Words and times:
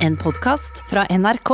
En 0.00 0.14
podkast 0.16 0.78
fra 0.88 1.02
NRK. 1.12 1.50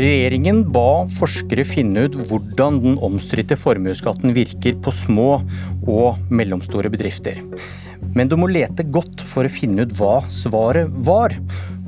Regjeringen 0.00 0.62
ba 0.72 1.04
forskere 1.18 1.66
finne 1.68 2.06
ut 2.06 2.16
hvordan 2.16 2.80
den 2.80 2.96
omstridte 3.04 3.58
formuesskatten 3.60 4.32
virker 4.32 4.78
på 4.80 4.94
små 5.04 5.28
og 5.84 6.32
mellomstore 6.32 6.88
bedrifter. 6.88 7.42
Men 8.16 8.32
du 8.32 8.38
må 8.40 8.48
lete 8.48 8.88
godt 8.88 9.20
for 9.20 9.44
å 9.44 9.52
finne 9.52 9.84
ut 9.84 9.92
hva 10.00 10.22
svaret 10.32 10.88
var. 11.04 11.36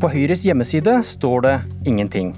På 0.02 0.12
Høyres 0.12 0.44
hjemmeside 0.44 1.00
står 1.16 1.48
det 1.48 1.56
ingenting. 1.88 2.34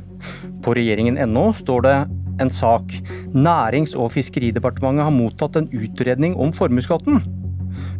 På 0.63 0.79
regjeringen.no 0.79 1.49
står 1.59 1.87
det 1.89 1.99
en 2.41 2.51
sak. 2.51 2.95
Nærings- 3.35 3.97
og 3.99 4.13
fiskeridepartementet 4.15 5.07
har 5.07 5.15
mottatt 5.15 5.57
en 5.57 5.69
utredning 5.75 6.37
om 6.37 6.53
formuesskatten. 6.53 7.23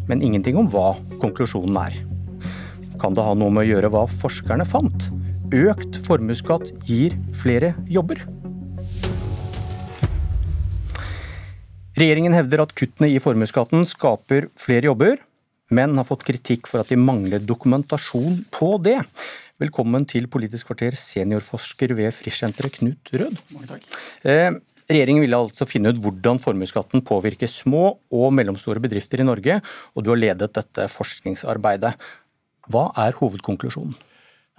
Men 0.09 0.23
ingenting 0.25 0.57
om 0.57 0.69
hva 0.71 0.95
konklusjonen 1.21 1.77
er. 1.81 1.95
Kan 2.99 3.15
det 3.15 3.23
ha 3.23 3.33
noe 3.37 3.53
med 3.53 3.67
å 3.67 3.69
gjøre 3.69 3.91
hva 3.93 4.03
forskerne 4.09 4.65
fant? 4.67 5.09
Økt 5.55 6.01
formuesskatt 6.05 6.67
gir 6.85 7.15
flere 7.33 7.73
jobber. 7.89 8.21
Regjeringen 11.99 12.35
hevder 12.35 12.63
at 12.63 12.75
kuttene 12.77 13.09
i 13.11 13.19
formuesskatten 13.19 13.83
skaper 13.89 14.47
flere 14.59 14.87
jobber, 14.87 15.17
men 15.73 15.97
har 15.99 16.07
fått 16.07 16.23
kritikk 16.27 16.69
for 16.69 16.81
at 16.81 16.91
de 16.91 16.97
mangler 16.99 17.43
dokumentasjon 17.43 18.43
på 18.55 18.75
det. 18.85 19.01
Velkommen 19.59 20.05
til 20.07 20.29
Politisk 20.31 20.69
kvarter, 20.69 20.95
seniorforsker 20.95 21.91
ved 21.91 22.13
Frischsenteret, 22.15 22.77
Knut 22.77 23.09
Rød. 23.11 23.41
Mange 23.51 23.67
takk. 23.67 23.87
Eh, 24.23 24.55
regjeringen 24.87 25.25
ville 25.25 25.35
altså 25.35 25.67
finne 25.67 25.91
ut 25.91 25.99
hvordan 25.99 26.39
formuesskatten 26.39 27.03
påvirker 27.03 27.51
små 27.51 27.97
og 28.07 28.31
mellomstore 28.37 28.79
bedrifter 28.79 29.19
i 29.19 29.25
Norge, 29.27 29.57
og 29.91 30.05
du 30.05 30.13
har 30.13 30.21
ledet 30.21 30.53
dette 30.55 30.85
forskningsarbeidet. 30.93 31.91
Hva 32.71 32.85
er 33.03 33.19
hovedkonklusjonen? 33.19 33.99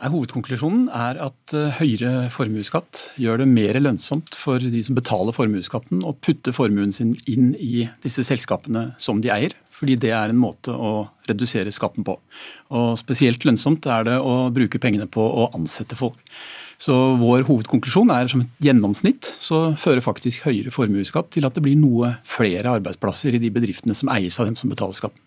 Hovedkonklusjonen 0.01 0.87
er 0.97 1.19
at 1.21 1.53
eh, 1.53 1.75
høyere 1.77 2.31
formuesskatt 2.33 3.11
gjør 3.21 3.43
det 3.43 3.49
mer 3.51 3.77
lønnsomt 3.83 4.33
for 4.39 4.63
de 4.63 4.81
som 4.87 4.97
betaler 4.97 5.37
formuesskatten 5.37 6.01
å 6.09 6.15
putte 6.17 6.55
formuen 6.57 6.95
sin 6.97 7.13
inn 7.29 7.53
i 7.61 7.85
disse 8.01 8.25
selskapene 8.25 8.95
som 8.97 9.21
de 9.21 9.29
eier, 9.35 9.53
fordi 9.77 9.99
det 10.01 10.15
er 10.17 10.33
en 10.33 10.41
måte 10.41 10.73
å 10.73 11.11
redusere 11.29 11.73
skatten 11.75 12.07
på. 12.09 12.17
Og 12.73 12.97
Spesielt 13.01 13.45
lønnsomt 13.45 13.85
er 13.93 14.09
det 14.09 14.17
å 14.25 14.49
bruke 14.55 14.81
pengene 14.81 15.09
på 15.11 15.21
å 15.21 15.51
ansette 15.53 15.99
folk. 16.01 16.21
Så 16.81 16.97
Vår 17.21 17.45
hovedkonklusjon 17.45 18.09
er 18.15 18.31
som 18.33 18.41
et 18.41 18.69
gjennomsnitt 18.71 19.29
så 19.29 19.75
fører 19.77 20.01
faktisk 20.01 20.49
høyere 20.49 20.73
formuesskatt 20.73 21.29
til 21.37 21.45
at 21.45 21.59
det 21.59 21.67
blir 21.67 21.77
noe 21.77 22.15
flere 22.25 22.73
arbeidsplasser 22.79 23.37
i 23.37 23.43
de 23.43 23.53
bedriftene 23.53 23.97
som 23.97 24.09
eies 24.17 24.41
av 24.41 24.49
dem 24.49 24.57
som 24.57 24.73
betaler 24.73 24.97
skatten. 24.97 25.21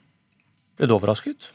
Ble 0.81 0.89
du 0.89 0.97
overrasket? 0.97 1.53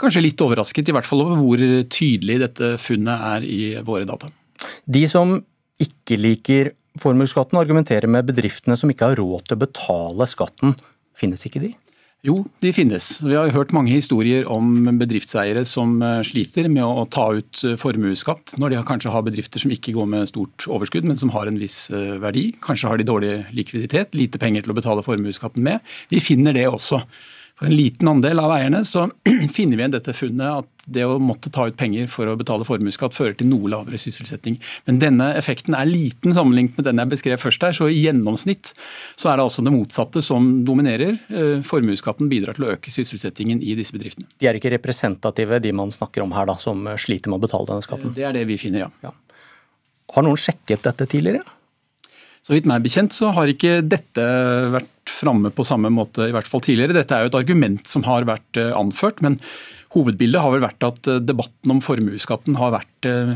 Kanskje 0.00 0.22
litt 0.24 0.40
overrasket 0.40 0.88
i 0.88 0.94
hvert 0.96 1.08
fall 1.08 1.24
over 1.24 1.40
hvor 1.42 1.62
tydelig 1.92 2.38
dette 2.42 2.74
funnet 2.80 3.26
er 3.34 3.44
i 3.46 3.60
våre 3.84 4.06
data. 4.08 4.30
De 4.88 5.02
som 5.10 5.36
ikke 5.82 6.18
liker 6.20 6.72
formuesskatten, 7.00 7.58
argumenterer 7.60 8.10
med 8.10 8.28
bedriftene 8.28 8.76
som 8.78 8.90
ikke 8.92 9.12
har 9.12 9.20
råd 9.20 9.46
til 9.46 9.58
å 9.58 9.62
betale 9.64 10.28
skatten. 10.28 10.74
Finnes 11.18 11.44
ikke 11.48 11.62
de? 11.62 11.72
Jo, 12.22 12.36
de 12.62 12.70
finnes. 12.70 13.06
Vi 13.18 13.34
har 13.34 13.50
hørt 13.50 13.72
mange 13.74 13.90
historier 13.90 14.46
om 14.46 14.84
bedriftseiere 15.00 15.64
som 15.66 15.96
eh, 16.06 16.20
sliter 16.22 16.68
med 16.70 16.84
å 16.86 17.02
ta 17.10 17.24
ut 17.34 17.64
eh, 17.66 17.74
formuesskatt 17.80 18.54
når 18.62 18.76
de 18.76 18.82
kanskje 18.86 19.10
har 19.10 19.24
bedrifter 19.26 19.64
som 19.64 19.72
ikke 19.74 19.96
går 19.96 20.06
med 20.06 20.30
stort 20.30 20.68
overskudd, 20.70 21.08
men 21.10 21.18
som 21.18 21.32
har 21.34 21.50
en 21.50 21.58
viss 21.58 21.88
eh, 21.90 22.14
verdi. 22.22 22.52
Kanskje 22.62 22.92
har 22.92 23.00
de 23.00 23.08
dårlig 23.08 23.32
likviditet, 23.50 24.14
lite 24.14 24.38
penger 24.38 24.62
til 24.62 24.70
å 24.70 24.78
betale 24.78 25.02
formuesskatten 25.02 25.66
med. 25.66 25.82
Vi 26.14 26.22
finner 26.22 26.54
det 26.54 26.68
også. 26.70 27.02
For 27.62 27.70
en 27.70 27.76
liten 27.78 28.08
andel 28.10 28.40
av 28.42 28.50
eierne 28.56 28.80
så 28.82 29.04
finner 29.54 29.78
vi 29.78 29.84
igjen 29.84 29.92
dette 29.94 30.12
funnet 30.18 30.64
at 30.64 30.86
det 30.90 31.04
å 31.06 31.20
måtte 31.22 31.46
ta 31.54 31.68
ut 31.70 31.76
penger 31.78 32.08
for 32.10 32.26
å 32.26 32.34
betale 32.34 32.66
formuesskatt 32.66 33.14
fører 33.14 33.36
til 33.38 33.46
noe 33.52 33.70
lavere 33.70 34.00
sysselsetting. 34.02 34.56
Men 34.88 34.98
denne 34.98 35.28
effekten 35.38 35.76
er 35.78 35.86
liten 35.86 36.34
sammenlignet 36.34 36.80
med 36.80 36.88
den 36.88 36.98
jeg 36.98 37.12
beskrev 37.12 37.38
først 37.38 37.62
her. 37.62 37.76
Så 37.78 37.86
i 37.86 38.00
gjennomsnitt 38.00 38.72
så 39.14 39.30
er 39.30 39.38
det 39.38 39.46
altså 39.46 39.62
det 39.62 39.70
motsatte 39.76 40.24
som 40.26 40.48
dominerer. 40.66 41.20
Eh, 41.30 41.62
formuesskatten 41.62 42.26
bidrar 42.32 42.58
til 42.58 42.66
å 42.66 42.72
øke 42.74 42.90
sysselsettingen 42.90 43.62
i 43.62 43.76
disse 43.78 43.94
bedriftene. 43.94 44.26
De 44.42 44.50
er 44.50 44.58
ikke 44.58 44.74
representative, 44.74 45.62
de 45.62 45.76
man 45.84 45.94
snakker 45.94 46.26
om 46.26 46.34
her, 46.34 46.50
da, 46.50 46.58
som 46.58 46.82
sliter 46.98 47.30
med 47.30 47.38
å 47.38 47.46
betale 47.46 47.70
denne 47.70 47.86
skatten? 47.86 48.16
Det 48.18 48.26
er 48.26 48.34
det 48.34 48.48
vi 48.50 48.58
finner, 48.58 48.88
ja. 48.88 48.92
ja. 49.06 49.14
Har 50.16 50.26
noen 50.26 50.40
sjekket 50.50 50.82
dette 50.90 51.06
tidligere? 51.14 51.46
Så 52.42 52.56
vidt 52.56 52.66
meg 52.66 52.82
bekjent 52.82 53.14
så 53.14 53.30
har 53.36 53.46
ikke 53.54 53.78
dette 53.86 54.26
vært 54.74 54.90
framme 55.22 55.52
på 55.54 55.66
samme 55.66 55.92
måte, 55.92 56.28
i 56.28 56.34
hvert 56.34 56.50
fall 56.50 56.64
tidligere. 56.64 56.96
Dette 56.98 57.16
er 57.16 57.24
jo 57.24 57.32
et 57.32 57.40
argument 57.40 57.86
som 57.88 58.04
har 58.08 58.26
vært 58.28 58.60
eh, 58.60 58.72
anført, 58.76 59.22
men 59.24 59.38
hovedbildet 59.94 60.42
har 60.42 60.54
vel 60.54 60.64
vært 60.64 60.86
at 60.88 61.10
eh, 61.10 61.22
debatten 61.22 61.74
om 61.74 61.82
formuesskatten 61.84 62.58
har 62.60 62.74
vært 62.74 63.08
eh, 63.08 63.34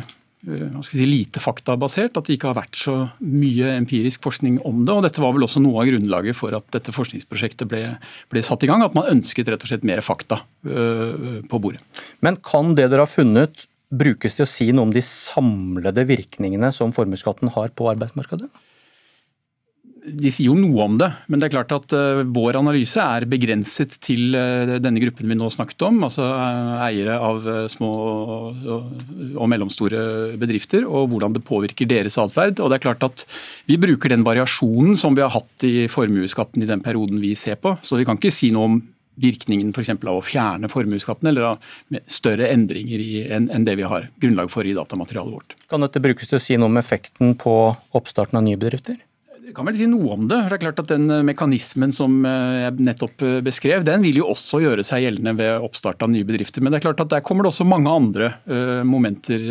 si, 0.86 1.06
lite 1.06 1.42
faktabasert. 1.42 2.18
At 2.18 2.28
det 2.28 2.38
ikke 2.38 2.50
har 2.50 2.58
vært 2.58 2.80
så 2.80 2.96
mye 3.22 3.76
empirisk 3.76 4.26
forskning 4.26 4.58
om 4.68 4.82
det. 4.82 4.96
og 4.96 5.06
Dette 5.06 5.22
var 5.24 5.36
vel 5.36 5.46
også 5.46 5.62
noe 5.64 5.84
av 5.84 5.90
grunnlaget 5.90 6.38
for 6.38 6.56
at 6.58 6.68
dette 6.74 6.94
forskningsprosjektet 6.96 7.70
ble, 7.70 7.84
ble 8.32 8.44
satt 8.46 8.66
i 8.66 8.70
gang. 8.70 8.84
At 8.86 8.96
man 8.98 9.10
ønsket 9.12 9.52
rett 9.52 9.66
og 9.66 9.72
slett 9.72 9.86
mer 9.86 10.04
fakta 10.04 10.42
på 10.66 11.58
bordet. 11.62 11.82
Men 12.24 12.38
kan 12.42 12.74
det 12.74 12.88
dere 12.90 13.04
har 13.04 13.10
funnet 13.10 13.66
brukes 13.94 14.34
til 14.36 14.46
å 14.46 14.50
si 14.50 14.68
noe 14.74 14.88
om 14.88 14.94
de 14.94 15.02
samlede 15.04 16.06
virkningene 16.08 16.72
som 16.74 16.94
formuesskatten 16.94 17.52
har 17.54 17.70
på 17.76 17.86
arbeidsmarkedet? 17.92 18.50
De 20.06 20.30
sier 20.30 20.50
jo 20.50 20.54
noe 20.58 20.84
om 20.84 20.96
det, 21.00 21.08
men 21.26 21.40
det 21.40 21.48
er 21.48 21.54
klart 21.56 21.72
at 21.74 21.94
uh, 21.96 22.22
vår 22.30 22.58
analyse 22.60 23.02
er 23.02 23.26
begrenset 23.28 23.96
til 24.04 24.36
uh, 24.38 24.76
denne 24.82 25.02
gruppen 25.02 25.26
vi 25.26 25.38
nå 25.38 25.48
snakket 25.50 25.82
om, 25.88 25.98
altså 26.06 26.26
uh, 26.30 26.84
eiere 26.86 27.16
av 27.18 27.46
små 27.72 27.90
og, 27.96 29.46
mellomstore 29.50 30.36
bedrifter, 30.38 30.86
og 30.86 31.10
hvordan 31.10 31.34
det 31.36 31.44
påvirker 31.46 31.88
deres 31.90 32.18
atferd. 32.22 32.60
Og 32.62 32.70
det 32.70 32.78
er 32.78 32.84
klart 32.86 33.06
at 33.06 33.24
vi 33.66 33.78
bruker 33.82 34.12
den 34.12 34.26
variasjonen 34.26 34.94
som 34.98 35.16
vi 35.16 35.24
har 35.24 35.34
hatt 35.34 35.66
i 35.66 35.88
formuesskatten 35.90 36.62
i 36.62 36.68
den 36.70 36.84
perioden 36.84 37.18
vi 37.22 37.34
ser 37.38 37.58
på, 37.60 37.74
så 37.82 37.98
vi 37.98 38.06
kan 38.06 38.20
ikke 38.20 38.34
si 38.34 38.52
noe 38.54 38.70
om 38.70 38.78
virkningen 39.16 39.72
for 39.72 39.88
av 39.88 40.18
å 40.18 40.24
fjerne 40.24 40.68
formuesskatten, 40.68 41.30
eller 41.30 41.54
av 41.54 42.00
større 42.10 42.50
endringer 42.52 43.32
enn 43.32 43.64
det 43.64 43.78
vi 43.80 43.88
har 43.88 44.10
grunnlag 44.20 44.52
for 44.52 44.68
i 44.68 44.76
datamaterialet 44.76 45.38
vårt. 45.38 45.56
Kan 45.72 45.84
dette 45.86 46.02
brukes 46.04 46.28
til 46.28 46.36
å 46.36 46.42
si 46.42 46.58
noe 46.60 46.68
om 46.68 46.76
effekten 46.76 47.32
på 47.40 47.54
oppstarten 47.96 48.36
av 48.36 48.44
nye 48.44 48.60
bedrifter? 48.60 49.00
Jeg 49.46 49.54
kan 49.54 49.68
vel 49.68 49.76
si 49.78 49.86
noe 49.86 50.10
om 50.16 50.24
det. 50.26 50.40
Det 50.50 50.56
er 50.56 50.62
klart 50.64 50.80
at 50.82 50.88
Den 50.90 51.06
eh, 51.12 51.22
mekanismen 51.26 51.92
som 51.94 52.18
eh, 52.26 52.64
jeg 52.64 52.86
nettopp 52.88 53.22
eh, 53.22 53.36
beskrev, 53.46 53.84
den 53.86 54.02
vil 54.02 54.18
jo 54.18 54.30
også 54.32 54.58
gjøre 54.64 54.82
seg 54.86 55.04
gjeldende 55.04 55.36
ved 55.38 55.66
oppstart 55.68 56.02
av 56.02 56.10
nye 56.10 56.26
bedrifter. 56.26 56.64
Men 56.64 56.74
det 56.74 56.80
er 56.80 56.86
klart 56.88 57.04
at 57.04 57.12
der 57.14 57.22
kommer 57.22 57.46
det 57.46 57.52
også 57.52 57.68
mange 57.68 57.92
andre 57.92 58.32
momenter 58.86 59.42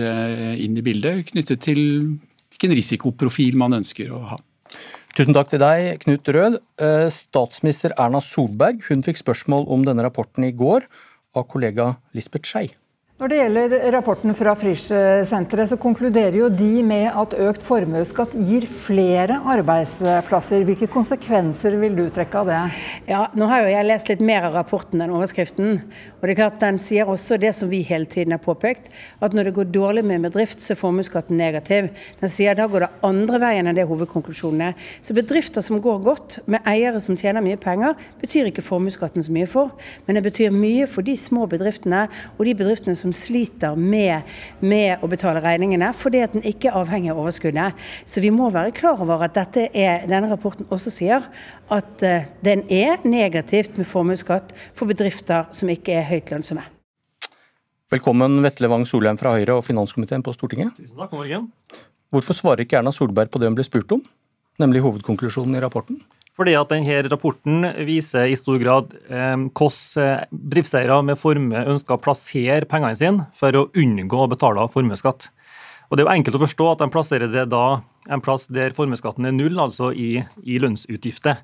inn 0.60 0.76
i 0.76 0.84
bildet, 0.84 1.30
knyttet 1.32 1.64
til 1.64 1.80
hvilken 1.80 2.76
risikoprofil 2.76 3.56
man 3.60 3.80
ønsker 3.80 4.12
å 4.12 4.22
ha. 4.34 4.40
Tusen 5.16 5.36
takk 5.36 5.54
til 5.54 5.64
deg, 5.64 6.02
Knut 6.04 6.28
Rød. 6.36 6.58
Statsminister 7.16 7.96
Erna 7.96 8.20
Solberg 8.24 8.84
hun 8.90 9.06
fikk 9.06 9.22
spørsmål 9.22 9.70
om 9.72 9.88
denne 9.88 10.04
rapporten 10.04 10.48
i 10.48 10.56
går 10.56 10.90
av 11.40 11.48
kollega 11.52 11.94
Lisbeth 12.16 12.52
Skei. 12.52 12.74
Når 13.16 13.32
det 13.32 13.36
gjelder 13.38 13.74
rapporten 13.96 14.34
fra 14.36 14.52
Frisch-senteret, 14.60 15.70
så 15.72 15.78
konkluderer 15.80 16.36
jo 16.36 16.50
de 16.52 16.82
med 16.84 17.06
at 17.16 17.32
økt 17.40 17.62
formuesskatt 17.64 18.34
gir 18.44 18.66
flere 18.68 19.38
arbeidsplasser. 19.54 20.66
Hvilke 20.68 20.90
konsekvenser 20.92 21.78
vil 21.80 21.96
du 21.96 22.10
trekke 22.12 22.42
av 22.42 22.52
det? 22.52 22.58
Ja, 23.08 23.22
Nå 23.32 23.48
har 23.48 23.64
jo 23.64 23.70
jeg 23.72 23.88
lest 23.88 24.12
litt 24.12 24.20
mer 24.20 24.50
av 24.50 24.58
rapporten 24.58 25.00
enn 25.00 25.14
overskriften. 25.16 25.78
og 26.20 26.28
det 26.28 26.34
er 26.34 26.40
klart 26.42 26.60
Den 26.60 26.76
sier 26.78 27.08
også 27.08 27.38
det 27.40 27.54
som 27.56 27.70
vi 27.72 27.80
hele 27.88 28.04
tiden 28.04 28.36
har 28.36 28.42
påpekt, 28.44 28.92
at 29.22 29.32
når 29.32 29.48
det 29.48 29.56
går 29.62 29.72
dårlig 29.72 30.04
med 30.04 30.16
en 30.18 30.28
bedrift, 30.28 30.60
så 30.60 30.76
er 30.76 30.82
formuesskatten 30.84 31.38
negativ. 31.40 31.88
Den 32.20 32.28
sier 32.28 32.54
da 32.54 32.68
går 32.68 32.84
det 32.84 32.92
andre 33.02 33.40
veien 33.40 33.72
enn 33.72 33.80
det 33.80 33.88
hovedkonklusjonen 33.88 34.74
er. 34.74 34.76
Så 35.00 35.16
bedrifter 35.16 35.64
som 35.64 35.80
går 35.80 36.04
godt, 36.04 36.40
med 36.48 36.68
eiere 36.68 37.00
som 37.00 37.16
tjener 37.16 37.40
mye 37.40 37.56
penger, 37.56 37.96
betyr 38.20 38.52
ikke 38.52 38.68
formuesskatten 38.74 39.24
så 39.24 39.32
mye 39.32 39.48
for. 39.48 39.72
Men 40.04 40.20
det 40.20 40.28
betyr 40.28 40.52
mye 40.52 40.84
for 40.84 41.00
de 41.00 41.16
små 41.16 41.48
bedriftene 41.48 42.10
og 42.36 42.44
de 42.44 42.58
bedriftene 42.60 43.05
som 43.05 43.05
som 43.06 43.14
sliter 43.14 43.78
med, 43.78 44.26
med, 44.66 45.04
å 45.04 45.10
betale 45.12 45.44
regningene, 45.44 45.92
fordi 45.98 46.24
at 46.26 46.34
den 46.34 46.46
ikke 46.48 46.72
er 46.72 46.80
avhengig 46.82 47.14
av 47.14 47.22
overskuddet. 47.22 47.86
Så 48.10 48.24
vi 48.24 48.34
må 48.34 48.50
være 48.54 48.74
klar 48.76 49.02
over 49.04 49.28
at 49.28 49.38
er, 49.46 50.08
denne 50.10 50.32
rapporten 50.32 50.68
også 50.74 50.94
sier 50.94 51.28
at 51.74 52.06
uh, 52.06 52.26
den 52.46 52.66
er 52.74 53.04
negativt 53.06 53.78
med 53.78 53.90
formuesskatt 53.90 54.56
for 54.74 54.90
bedrifter 54.90 55.52
som 55.56 55.70
ikke 55.72 56.00
er 56.00 56.10
høyt 56.10 56.34
lønnsomme. 56.34 56.66
Velkommen 57.94 58.42
Vetle 58.42 58.70
Wang 58.72 58.88
Solheim 58.90 59.20
fra 59.22 59.36
Høyre 59.36 59.60
og 59.60 59.66
finanskomiteen 59.68 60.26
på 60.26 60.34
Stortinget. 60.34 60.74
Tusen 60.80 60.98
takk, 60.98 61.14
morgen. 61.14 61.52
Hvorfor 62.14 62.38
svarer 62.38 62.66
ikke 62.66 62.80
Erna 62.80 62.94
Solberg 62.96 63.30
på 63.30 63.42
det 63.42 63.52
hun 63.52 63.58
ble 63.58 63.66
spurt 63.68 63.94
om, 63.94 64.02
nemlig 64.62 64.82
hovedkonklusjonen 64.86 65.58
i 65.58 65.62
rapporten? 65.62 66.02
Fordi 66.36 66.56
at 66.60 66.72
denne 66.72 66.98
rapporten 67.08 67.64
viser 67.88 68.28
i 68.28 68.36
stor 68.36 68.60
grad 68.60 68.92
eh, 69.08 69.38
hvordan 69.56 70.04
eh, 70.04 70.26
bedriftseiere 70.36 70.98
med 71.08 71.20
formue 71.20 71.62
ønsker 71.64 71.96
å 71.96 72.04
plassere 72.04 72.68
pengene 72.68 72.98
sine 73.00 73.30
for 73.36 73.56
å 73.56 73.70
unngå 73.72 74.20
å 74.26 74.32
betale 74.32 74.68
formuesskatt. 74.72 75.30
Og 75.88 75.96
Det 75.96 76.04
er 76.04 76.10
jo 76.10 76.16
enkelt 76.18 76.40
å 76.40 76.44
forstå 76.44 76.68
at 76.72 76.82
de 76.82 76.90
plasserer 76.92 77.32
det 77.32 77.46
da 77.54 77.66
en 78.12 78.24
plass 78.26 78.50
der 78.52 78.76
formuesskatten 78.76 79.30
er 79.30 79.36
null, 79.36 79.56
altså 79.62 79.92
i, 79.94 80.18
i 80.44 80.60
lønnsutgifter. 80.60 81.40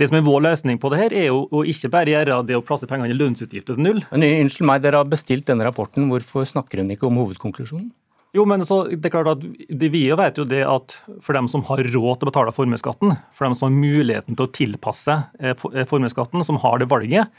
Det 0.00 0.08
som 0.08 0.16
er 0.16 0.24
Vår 0.24 0.44
løsning 0.46 0.78
på 0.80 0.88
det 0.92 1.00
her, 1.00 1.14
er 1.16 1.26
jo 1.28 1.42
å 1.52 1.64
ikke 1.68 1.90
bare 1.92 2.12
gjøre 2.14 2.38
det 2.48 2.56
å 2.56 2.62
plassere 2.64 2.88
pengene 2.92 3.12
i 3.12 3.18
lønnsutgifter 3.18 3.76
til 3.76 3.84
null. 3.84 4.04
Men 4.12 4.28
Unnskyld 4.46 4.68
meg, 4.68 4.84
dere 4.84 5.02
har 5.02 5.10
bestilt 5.10 5.48
denne 5.50 5.66
rapporten. 5.66 6.06
Hvorfor 6.12 6.46
snakker 6.48 6.80
hun 6.80 6.94
ikke 6.94 7.08
om 7.08 7.18
hovedkonklusjonen? 7.20 7.90
Jo, 8.36 8.44
men 8.46 8.62
så, 8.66 8.84
det 8.90 9.08
er 9.08 9.14
klart 9.16 9.32
at 9.32 9.42
Vi 9.42 9.90
vet 9.90 10.38
jo 10.38 10.46
det 10.46 10.62
at 10.62 10.94
for 11.22 11.34
dem 11.34 11.48
som 11.50 11.64
har 11.66 11.82
råd 11.82 12.20
til 12.20 12.28
å 12.28 12.30
betale 12.30 12.54
formuesskatten, 12.54 13.16
for 13.34 13.48
dem 13.48 13.56
som 13.58 13.68
har 13.68 13.74
muligheten 13.74 14.38
til 14.38 14.46
å 14.46 14.52
tilpasse 14.54 15.16
eh, 15.40 15.54
eh, 15.54 15.86
formuesskatten, 15.90 16.44
som 16.46 16.60
har 16.62 16.78
det 16.82 16.90
valget, 16.92 17.32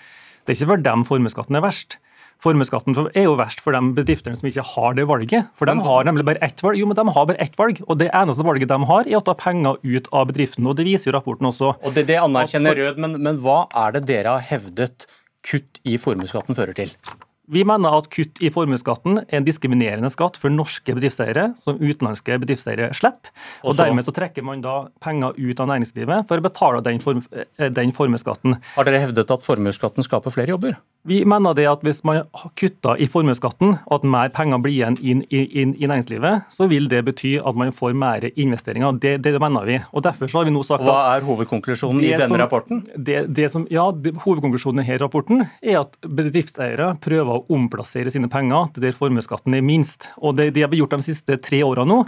det 0.43 0.51
er 0.51 0.59
ikke 0.59 0.73
for 0.73 0.87
dem 0.89 1.05
formuesskatten 1.07 1.59
er 1.59 1.63
verst. 1.63 1.99
Formuesskatten 2.41 2.97
er 3.13 3.27
jo 3.27 3.35
verst 3.37 3.61
for 3.61 3.75
de 3.77 3.93
bedriftene 3.93 4.35
som 4.37 4.47
ikke 4.49 4.65
har 4.71 4.95
det 4.97 5.05
valget. 5.05 5.51
For 5.57 5.69
de 5.69 5.75
har 5.85 6.07
nemlig 6.07 6.25
bare 6.25 6.41
ett 6.41 6.63
valg. 6.65 6.79
Jo, 6.81 6.87
men 6.89 6.97
de 6.97 7.05
har 7.13 7.27
bare 7.29 7.43
ett 7.43 7.57
valg, 7.59 7.83
og 7.85 7.99
det 8.01 8.09
eneste 8.17 8.45
valget 8.47 8.71
de 8.71 8.79
har, 8.89 9.05
er 9.05 9.19
å 9.19 9.25
ta 9.27 9.35
penger 9.37 9.77
ut 9.85 10.09
av 10.09 10.31
bedriften. 10.31 10.65
og 10.65 10.79
Det 10.79 10.87
viser 10.89 11.11
jo 11.11 11.17
rapporten 11.19 11.51
også. 11.51 11.75
Og 11.85 11.93
Det, 11.93 12.07
det 12.09 12.17
anerkjenner 12.17 12.79
Rød, 12.81 13.03
men, 13.05 13.19
men 13.21 13.43
hva 13.45 13.67
er 13.85 13.93
det 13.93 14.07
dere 14.09 14.39
har 14.39 14.47
hevdet 14.49 15.05
kutt 15.45 15.77
i 15.85 16.01
formuesskatten 16.01 16.57
fører 16.57 16.73
til? 16.81 16.95
Vi 17.51 17.63
mener 17.67 17.97
at 17.97 18.07
kutt 18.13 18.39
i 18.39 18.49
formuesskatten 18.53 19.21
er 19.25 19.39
en 19.41 19.47
diskriminerende 19.47 20.07
skatt 20.13 20.37
for 20.39 20.53
norske 20.53 20.95
bedriftseiere, 20.95 21.49
som 21.59 21.79
utenlandske 21.81 22.37
bedriftseiere 22.39 22.91
slipper. 22.95 23.33
Og 23.65 23.73
Også. 23.73 23.81
Dermed 23.81 24.07
så 24.07 24.13
trekker 24.15 24.45
man 24.47 24.63
da 24.63 24.75
penger 25.03 25.35
ut 25.35 25.59
av 25.59 25.67
næringslivet 25.67 26.29
for 26.29 26.39
å 26.39 26.45
betale 26.45 26.83
den, 26.85 27.01
form, 27.03 27.19
eh, 27.35 27.67
den 27.67 27.91
formuesskatten. 27.95 28.55
Har 28.77 28.87
dere 28.87 29.03
hevdet 29.03 29.33
at 29.35 29.43
formuesskatten 29.43 30.07
skaper 30.07 30.31
flere 30.31 30.55
jobber? 30.55 30.79
Vi 31.07 31.23
mener 31.25 31.55
det 31.57 31.65
at 31.65 31.81
hvis 31.81 32.03
man 32.05 32.27
kutter 32.59 32.99
i 33.01 33.07
formuesskatten, 33.09 33.73
og 33.87 33.95
at 33.95 34.03
mer 34.05 34.29
penger 34.33 34.59
blir 34.61 34.75
igjen 34.75 34.97
inn, 35.01 35.23
inn, 35.33 35.73
i 35.73 35.87
næringslivet, 35.89 36.45
så 36.53 36.67
vil 36.69 36.85
det 36.91 36.99
bety 37.07 37.33
at 37.41 37.57
man 37.57 37.73
får 37.73 37.95
mer 37.97 38.27
investeringer. 38.29 38.99
Det, 39.01 39.15
det 39.25 39.33
mener 39.41 39.65
vi. 39.65 39.79
Og 39.97 40.05
derfor 40.05 40.29
så 40.29 40.41
har 40.41 40.49
vi 40.49 40.53
nå 40.53 40.61
sagt 40.67 40.85
Hva 40.85 41.15
er 41.15 41.25
hovedkonklusjonen 41.25 42.03
i 42.05 42.11
denne 42.13 42.29
som, 42.29 42.37
rapporten? 42.41 42.83
Det, 42.93 43.23
det 43.33 43.49
som, 43.53 43.65
ja, 43.73 43.87
Hovedkonklusjonen 43.91 44.85
i 44.85 44.99
rapporten 45.01 45.45
er 45.45 45.79
at 45.81 45.97
bedriftseiere 46.05 46.91
prøver 47.01 47.33
å 47.33 47.57
omplassere 47.57 48.13
sine 48.13 48.29
penger 48.31 48.69
til 48.75 48.85
der 48.85 48.97
formuesskatten 48.97 49.57
er 49.57 49.65
minst. 49.65 50.11
Og 50.21 50.37
Det 50.37 50.51
det 50.53 50.67
har 50.67 50.75
gjort 50.75 50.93
de 50.99 51.07
siste 51.09 51.37
tre 51.41 51.63
årene 51.65 51.89
nå, 51.89 51.99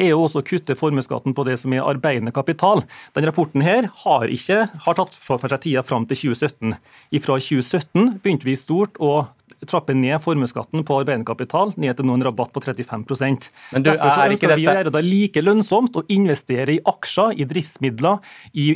er 0.00 0.12
jo 0.12 0.24
også 0.24 0.42
å 0.42 0.46
kutte 0.46 0.76
formuesskatten 0.78 1.34
på 1.36 1.44
det 1.46 1.56
som 1.60 1.72
er 1.76 1.86
arbeidende 1.86 2.32
kapital. 2.34 2.82
Denne 3.14 3.30
rapporten 3.30 3.64
her 3.64 3.88
har 4.04 4.30
ikke 4.32 4.64
har 4.86 4.98
tatt 4.98 5.14
for 5.14 5.40
seg 5.44 5.62
tida 5.62 5.84
fram 5.86 6.06
til 6.10 6.32
2017. 6.32 6.76
Fra 7.20 7.36
2017 7.38 8.20
begynte 8.24 8.39
vi 8.44 8.56
stort 8.58 9.00
å 9.00 9.28
trappe 9.68 9.94
ned 9.96 10.16
formuesskatten 10.22 10.84
på 10.86 11.00
arbeidende 11.02 11.28
kapital 11.28 11.72
ned 11.80 11.96
til 11.98 12.06
noen 12.08 12.22
rabatt 12.24 12.52
på 12.54 12.62
35% 12.64 13.48
Men 13.74 13.84
du, 13.84 13.90
Derfor 13.90 14.22
er 14.24 14.34
ikke 14.34 14.48
dette... 14.48 14.58
vi 14.60 14.66
gjøre 14.66 14.92
det 14.94 15.02
like 15.04 15.42
lønnsomt 15.44 15.98
å 16.00 16.04
investere 16.12 16.76
i 16.76 16.80
aksjer, 16.88 17.34
i 17.40 17.46
driftsmidler, 17.50 18.20
i 18.54 18.66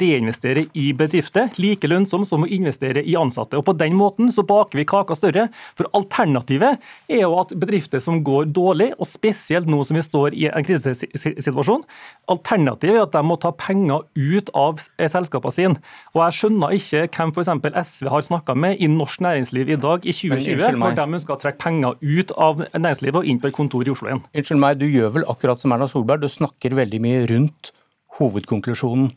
reinvestere 0.00 0.66
i 0.78 0.88
bedrifter, 0.96 1.50
like 1.62 1.90
lønnsomt 1.90 2.28
som 2.28 2.46
å 2.46 2.50
investere 2.50 3.04
i 3.04 3.16
ansatte. 3.18 3.58
Og 3.60 3.66
På 3.68 3.76
den 3.78 3.96
måten 3.98 4.32
så 4.34 4.44
baker 4.46 4.80
vi 4.80 4.86
kaka 4.88 5.16
større. 5.18 5.46
For 5.78 5.88
alternativet 5.96 6.82
er 7.08 7.24
jo 7.24 7.38
at 7.40 7.54
bedrifter 7.58 8.02
som 8.02 8.22
går 8.26 8.50
dårlig, 8.54 8.92
og 8.98 9.08
spesielt 9.08 9.70
nå 9.70 9.82
som 9.86 9.98
vi 9.98 10.04
står 10.04 10.38
i 10.38 10.48
en 10.50 10.66
krisesituasjon, 10.66 11.84
alternativet 12.32 12.98
er 12.98 13.04
at 13.06 13.14
de 13.14 13.24
må 13.26 13.38
ta 13.40 13.52
penger 13.54 14.04
ut 14.18 14.50
av 14.58 14.82
selskapene 14.98 15.54
sine. 15.54 15.82
Og 16.14 16.24
jeg 16.24 16.38
skjønner 16.40 16.76
ikke 16.78 17.06
hvem 17.14 17.34
f.eks. 17.34 17.52
SV 17.94 18.10
har 18.12 18.26
snakka 18.26 18.56
med 18.58 18.82
i 18.82 18.90
norsk 18.90 19.22
næringsliv 19.24 19.74
i 19.74 19.80
dag 19.80 20.04
i 20.06 20.14
2020, 20.24 20.78
når 20.80 20.96
de 20.98 21.06
ønsker 21.18 21.34
å 21.34 21.40
trekke 21.40 21.60
penger 21.62 22.00
ut 22.00 22.32
av 22.40 22.64
næringslivet 22.72 23.20
og 23.20 23.28
inn 23.30 23.40
på 23.42 23.50
et 23.50 23.56
kontor 23.56 23.86
i 23.86 23.92
Oslo 23.92 24.10
igjen. 24.10 24.24
Unnskyld 24.34 24.62
meg, 24.62 24.80
du 24.80 24.86
gjør 24.88 25.14
vel 25.18 25.26
akkurat 25.30 25.62
som 25.62 25.74
Erna 25.76 25.88
Solberg, 25.90 26.24
du 26.24 26.32
snakker 26.32 26.76
veldig 26.78 27.00
mye 27.04 27.22
rundt 27.30 27.72
hovedkonklusjonen. 28.18 29.12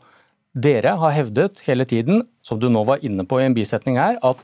Dere 0.58 0.94
har 1.00 1.14
hevdet 1.14 1.62
hele 1.66 1.86
tiden, 1.88 2.24
som 2.42 2.60
du 2.60 2.68
nå 2.72 2.82
var 2.88 3.04
inne 3.06 3.26
på 3.28 3.38
i 3.40 3.46
en 3.46 3.56
bisetning 3.56 4.00
her, 4.00 4.18
at 4.24 4.40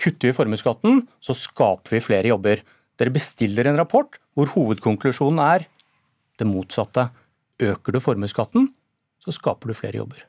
kutter 0.00 0.30
vi 0.30 0.36
formuesskatten, 0.36 1.04
så 1.20 1.36
skaper 1.36 1.98
vi 1.98 2.04
flere 2.04 2.32
jobber. 2.32 2.64
Dere 3.00 3.14
bestiller 3.14 3.68
en 3.68 3.78
rapport 3.80 4.18
hvor 4.36 4.50
hovedkonklusjonen 4.54 5.42
er 5.44 5.68
det 6.40 6.48
motsatte. 6.48 7.10
Øker 7.60 7.92
du 7.92 8.00
formuesskatten, 8.00 8.70
så 9.20 9.36
skaper 9.36 9.70
du 9.70 9.76
flere 9.76 10.00
jobber. 10.00 10.24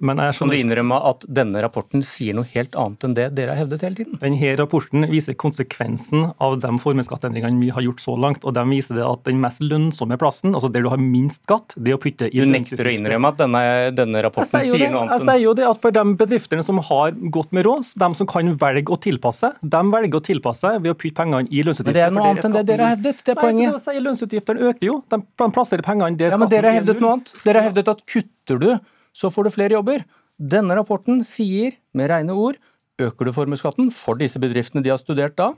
Men 0.00 0.20
jeg 0.22 0.36
kan 0.38 0.52
du 0.52 0.56
innrømme 0.56 0.98
at 1.10 1.24
denne 1.38 1.62
rapporten 1.64 2.04
sier 2.06 2.36
noe 2.36 2.48
helt 2.54 2.76
annet 2.78 3.06
enn 3.06 3.16
det 3.16 3.26
dere 3.36 3.54
har 3.54 3.64
hevdet 3.64 3.84
hele 3.84 3.98
tiden? 3.98 4.18
Denne 4.22 4.52
rapporten 4.60 5.06
viser 5.10 5.36
konsekvensen 5.38 6.30
av 6.42 6.58
de 6.62 6.72
formuesskatteendringene 6.82 7.60
vi 7.60 7.70
har 7.74 7.84
gjort 7.84 8.02
så 8.02 8.16
langt. 8.20 8.44
og 8.44 8.56
De 8.56 8.64
viser 8.70 9.00
det 9.00 9.04
at 9.06 9.24
den 9.28 9.40
mest 9.42 9.62
lønnsomme 9.64 10.18
plassen, 10.20 10.54
altså 10.56 10.70
der 10.72 10.86
du 10.86 10.90
har 10.92 11.00
minst 11.02 11.44
skatt, 11.46 11.76
det 11.76 11.94
å 11.96 12.00
putte 12.02 12.30
i 12.30 12.42
Du 12.42 12.48
nekter 12.48 12.82
å 12.86 12.94
innrømme 12.96 13.32
at 13.34 13.40
denne, 13.42 13.62
denne 13.96 14.24
rapporten 14.24 14.64
sier 14.64 14.78
det, 14.78 14.90
noe 14.92 15.04
annet? 15.04 15.16
Jeg 15.18 15.26
sier 15.28 15.42
jo 15.44 15.54
det 15.58 15.68
at 15.68 15.82
for 15.82 15.96
de 15.96 16.04
bedriftene 16.22 16.66
som 16.66 16.80
har 16.90 17.14
godt 17.34 17.54
med 17.56 17.66
råd, 17.68 17.92
de 18.00 18.10
som 18.18 18.30
kan 18.30 18.52
velge 18.62 18.94
å 18.94 19.00
tilpasse, 19.00 19.52
de 19.60 19.82
velger 19.92 20.20
å 20.20 20.24
tilpasse 20.24 20.74
ved 20.80 20.92
å 20.92 20.96
putte 20.96 21.16
pengene 21.20 21.50
i 21.50 21.62
lønnsutgifter. 21.66 21.92
Men 21.92 22.00
det 22.00 22.06
er 22.06 22.16
noe 22.16 22.32
annet 22.32 22.48
enn 22.48 22.56
det 22.56 22.64
dere 22.70 22.88
har 22.88 22.96
hevdet, 22.96 23.22
det 23.24 23.34
er 23.34 23.40
poenget. 23.40 23.62
Nei, 23.62 23.70
det 23.72 23.80
å 23.80 23.84
si 23.84 24.04
Lønnsutgiftene 24.06 24.68
øker 24.70 24.90
jo, 24.90 24.98
de 25.12 25.48
plasserer 25.54 25.86
pengene 25.86 26.18
der 26.20 26.34
ja, 26.34 26.40
men 26.40 26.50
dere 26.52 26.70
har 26.70 26.80
hevdet 26.80 27.02
noe 27.02 27.16
annet. 27.16 27.32
Dere 27.44 27.62
har 27.62 27.70
hevdet 27.70 27.90
at 27.92 28.04
kutter 28.08 28.60
du 28.62 28.68
så 29.16 29.32
får 29.32 29.46
du 29.46 29.54
flere 29.54 29.76
jobber. 29.78 30.04
Denne 30.36 30.76
rapporten 30.76 31.22
sier 31.24 31.78
med 31.96 32.10
rene 32.12 32.36
ord 32.36 32.60
øker 33.00 33.28
du 33.28 33.32
formuesskatten 33.36 33.90
for 33.92 34.20
disse 34.20 34.40
bedriftene 34.40 34.84
de 34.84 34.92
har 34.92 35.00
studert 35.00 35.36
da, 35.38 35.52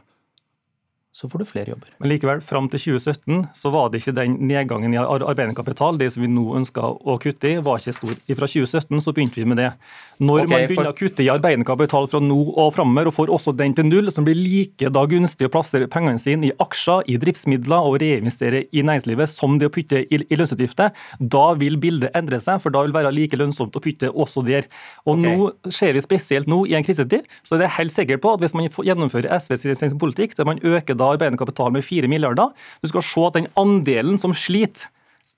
så 1.18 1.26
får 1.26 1.42
du 1.42 1.48
flere 1.50 1.72
jobber. 1.72 1.90
Men 1.98 2.12
likevel, 2.12 2.40
fram 2.46 2.68
til 2.70 2.78
2017 2.94 3.48
så 3.58 3.70
var 3.74 3.88
det 3.90 3.98
ikke 3.98 4.12
den 4.14 4.36
nedgangen 4.46 4.92
i 4.94 5.00
arbeidende 5.00 5.56
kapital, 5.58 5.96
det 5.98 6.12
som 6.14 6.22
vi 6.22 6.28
nå 6.30 6.44
ønsker 6.60 6.84
å 6.94 7.16
kutte 7.18 7.50
i, 7.50 7.56
var 7.64 7.80
ikke 7.80 7.94
stor. 7.96 8.12
Fra 8.38 8.46
2017 8.46 9.02
så 9.02 9.14
begynte 9.16 9.40
vi 9.40 9.46
med 9.50 9.58
det. 9.58 9.72
Når 10.22 10.44
okay, 10.44 10.52
man 10.52 10.62
begynner 10.70 10.86
for... 10.86 10.92
å 10.92 10.98
kutte 11.00 11.24
i 11.24 11.30
arbeidende 11.32 11.66
kapital 11.66 12.06
fra 12.12 12.20
nå 12.22 12.36
og 12.52 12.70
framover, 12.76 13.10
og 13.10 13.16
får 13.16 13.32
også 13.34 13.56
den 13.58 13.74
til 13.74 13.88
null, 13.88 14.12
som 14.14 14.28
blir 14.28 14.38
like 14.38 14.92
da 14.94 15.02
gunstig 15.10 15.48
å 15.48 15.52
plassere 15.56 15.88
pengene 15.90 16.22
sine 16.22 16.52
i 16.52 16.52
aksjer, 16.62 17.02
i 17.10 17.18
driftsmidler 17.18 17.90
og 17.90 17.98
reinvestere 18.04 18.62
i 18.70 18.86
næringslivet 18.86 19.34
som 19.34 19.58
det 19.58 19.72
å 19.72 19.74
putte 19.74 20.04
i, 20.04 20.22
i 20.22 20.38
lønnsutgifter, 20.38 20.94
da 21.18 21.44
vil 21.58 21.80
bildet 21.82 22.14
endre 22.18 22.38
seg, 22.44 22.62
for 22.62 22.74
da 22.74 22.84
vil 22.84 22.94
det 22.94 23.00
være 23.00 23.14
like 23.16 23.42
lønnsomt 23.42 23.74
å 23.74 23.82
putte 23.82 24.12
også 24.14 24.46
der. 24.46 24.70
Og 25.02 25.16
okay. 25.16 25.34
nå 25.34 25.74
ser 25.74 25.98
vi 25.98 26.06
spesielt 26.06 26.46
nå 26.46 26.62
i 26.70 26.78
en 26.78 26.86
krisetid, 26.86 27.26
så 27.42 27.58
er 27.58 27.64
det 27.64 27.74
helt 27.80 27.96
sikkert 27.96 28.22
på 28.22 28.36
at 28.38 28.46
hvis 28.46 28.54
man 28.54 28.70
gjennomfører 28.70 29.34
SVs 29.42 29.98
politikk, 29.98 30.38
der 30.38 30.46
man 30.46 30.62
øker 30.62 30.94
da 30.94 31.07
arbeidende 31.14 31.40
kapital 31.40 31.72
med 31.74 31.86
4 31.86 32.10
milliarder. 32.10 32.54
Du 32.82 32.88
skal 32.90 33.04
se 33.06 33.26
at 33.26 33.40
den 33.40 33.50
andelen 33.60 34.20
som 34.20 34.36
sliter 34.36 34.90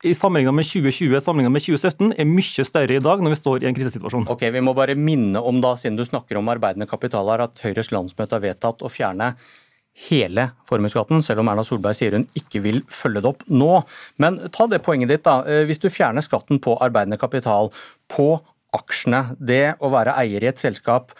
i 0.06 0.12
sammenlignet 0.14 0.55
med 0.55 0.67
2020 0.69 1.20
sammenlignet 1.20 1.55
med 1.55 1.64
2017 1.64 2.12
er 2.14 2.28
mye 2.28 2.64
større 2.67 2.96
i 2.96 3.02
dag 3.02 3.22
når 3.22 3.34
vi 3.34 3.38
står 3.40 3.64
i 3.64 3.69
en 3.70 3.76
krisesituasjon. 3.76 4.28
Ok, 4.31 4.44
Vi 4.55 4.62
må 4.62 4.75
bare 4.76 4.94
minne 4.94 5.43
om, 5.43 5.58
da, 5.61 5.75
siden 5.76 5.99
du 5.99 6.05
snakker 6.06 6.38
om 6.38 6.49
arbeidende 6.52 6.88
kapital 6.88 7.26
her, 7.33 7.44
at 7.49 7.59
Høyres 7.64 7.90
landsmøte 7.92 8.38
har 8.38 8.44
vedtatt 8.44 8.85
å 8.87 8.92
fjerne 8.92 9.35
hele 10.09 10.47
formuesskatten, 10.71 11.25
selv 11.26 11.42
om 11.42 11.50
Erna 11.50 11.64
Solberg 11.66 11.99
sier 11.99 12.14
hun 12.16 12.28
ikke 12.38 12.62
vil 12.64 12.80
følge 12.88 13.21
det 13.21 13.33
opp 13.33 13.42
nå. 13.50 13.83
Men 14.23 14.38
ta 14.54 14.68
det 14.71 14.80
poenget 14.87 15.11
ditt, 15.11 15.25
da. 15.26 15.42
Eh, 15.44 15.66
hvis 15.68 15.83
du 15.83 15.90
fjerner 15.92 16.25
skatten 16.25 16.62
på 16.62 16.78
arbeidende 16.80 17.18
kapital, 17.21 17.73
på 18.09 18.30
aksjene, 18.76 19.35
det 19.37 19.76
å 19.83 19.90
være 19.92 20.14
eier 20.23 20.47
i 20.47 20.50
et 20.52 20.62
selskap, 20.62 21.12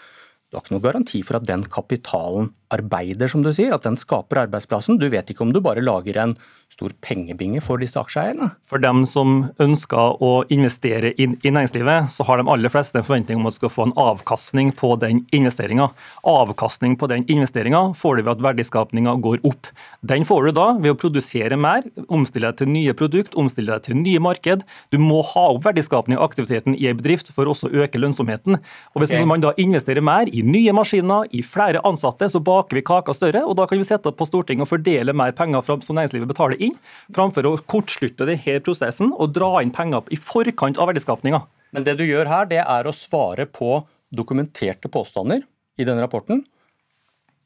du 0.51 0.57
har 0.57 0.65
ikke 0.65 0.73
noen 0.75 0.83
garanti 0.83 1.21
for 1.23 1.39
at 1.39 1.45
den 1.47 1.61
kapitalen 1.71 2.49
arbeider, 2.75 3.29
som 3.31 3.39
du 3.39 3.53
sier, 3.55 3.71
at 3.71 3.85
den 3.87 3.95
skaper 3.95 4.41
arbeidsplassen. 4.43 4.97
Du 4.99 5.07
vet 5.07 5.31
ikke 5.31 5.45
om 5.45 5.53
du 5.55 5.61
bare 5.63 5.79
lager 5.79 6.19
en 6.19 6.33
stor 6.71 6.93
pengebinge 7.03 7.61
for 7.63 7.81
disse 7.81 7.99
aksjeeierne? 7.99 8.51
For 8.65 8.81
dem 8.81 9.03
som 9.09 9.49
ønsker 9.61 10.21
å 10.23 10.31
investere 10.53 11.11
i, 11.13 11.27
i 11.27 11.51
næringslivet, 11.51 12.11
så 12.13 12.25
har 12.27 12.39
de 12.39 12.47
aller 12.51 12.71
fleste 12.71 12.99
en 12.99 13.05
forventning 13.05 13.41
om 13.41 13.49
at 13.49 13.55
de 13.55 13.59
skal 13.59 13.73
få 13.73 13.87
en 13.89 13.95
avkastning 13.99 14.71
på 14.77 14.93
den 15.01 15.23
investeringa. 15.35 15.89
Avkastning 16.27 16.95
på 16.99 17.09
den 17.11 17.25
investeringa 17.31 17.83
får 17.97 18.17
du 18.17 18.23
ved 18.23 18.33
at 18.35 18.45
verdiskapninga 18.47 19.17
går 19.25 19.43
opp. 19.47 19.69
Den 20.07 20.25
får 20.27 20.47
du 20.47 20.53
da 20.57 20.67
ved 20.79 20.95
å 20.95 20.99
produsere 21.01 21.59
mer, 21.59 21.85
omstille 22.07 22.49
deg 22.49 22.61
til 22.61 22.71
nye 22.71 22.95
produkt, 22.97 23.35
omstille 23.35 23.73
deg 23.73 23.89
til 23.89 23.99
nye 23.99 24.23
marked. 24.23 24.63
Du 24.93 24.99
må 25.01 25.19
ha 25.33 25.47
opp 25.51 25.67
verdiskapning 25.67 26.19
og 26.19 26.29
aktiviteten 26.29 26.77
i 26.77 26.87
en 26.91 26.99
bedrift 26.99 27.33
for 27.35 27.51
også 27.51 27.69
å 27.69 27.83
øke 27.83 27.99
lønnsomheten. 27.99 28.57
Og 28.95 29.03
Hvis 29.03 29.13
okay. 29.13 29.27
man 29.27 29.43
da 29.43 29.53
investerer 29.59 30.05
mer 30.05 30.31
i 30.31 30.45
nye 30.45 30.73
maskiner, 30.77 31.27
i 31.35 31.43
flere 31.45 31.83
ansatte, 31.87 32.29
så 32.31 32.41
baker 32.43 32.79
vi 32.79 32.85
kaka 32.85 33.13
større, 33.17 33.43
og 33.45 33.57
da 33.59 33.67
kan 33.67 33.81
vi 33.81 33.87
sette 33.87 34.13
på 34.15 34.27
Stortinget 34.27 34.65
og 34.65 34.71
fordele 34.71 35.15
mer 35.17 35.35
penger 35.35 35.65
som 35.65 35.97
næringslivet 35.97 36.29
betaler 36.29 36.60
inn, 36.63 36.77
framfor 37.15 37.47
å 37.49 37.55
kortslutte 37.69 38.27
denne 38.29 38.61
prosessen 38.65 39.11
og 39.11 39.33
dra 39.35 39.59
inn 39.63 39.73
penger 39.75 40.07
i 40.13 40.19
forkant 40.19 40.79
av 40.81 40.91
verdiskapninga. 40.91 41.43
Men 41.71 41.87
det 41.87 41.97
du 41.99 42.05
gjør 42.05 42.29
her, 42.29 42.47
det 42.49 42.61
er 42.63 42.87
å 42.87 42.95
svare 42.95 43.47
på 43.47 43.81
dokumenterte 44.11 44.91
påstander 44.91 45.45
i 45.79 45.87
denne 45.87 46.03
rapporten 46.03 46.43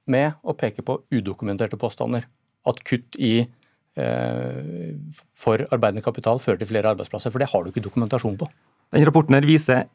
med 0.10 0.38
å 0.46 0.54
peke 0.58 0.86
på 0.86 1.00
udokumenterte 1.14 1.78
påstander. 1.82 2.26
At 2.66 2.82
kutt 2.86 3.18
i 3.22 3.36
eh, 3.42 4.94
for 5.38 5.66
arbeidende 5.70 6.06
kapital 6.06 6.42
fører 6.42 6.62
til 6.62 6.72
flere 6.72 6.94
arbeidsplasser. 6.94 7.34
For 7.34 7.42
det 7.42 7.52
har 7.52 7.64
du 7.64 7.72
ikke 7.72 7.86
dokumentasjon 7.86 8.38
på. 8.42 8.50
Den 8.94 9.06
rapporten 9.06 9.38
her 9.38 9.46
viser 9.46 9.86